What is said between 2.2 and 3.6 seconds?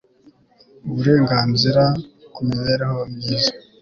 ku mibereho myiza